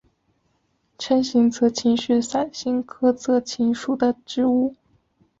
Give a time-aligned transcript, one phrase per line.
[0.97, 4.75] 滇西泽芹是伞形科泽芹属的植物。